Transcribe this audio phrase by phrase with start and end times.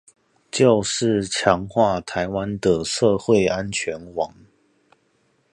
[0.49, 4.33] 就是強化臺灣的社會安全網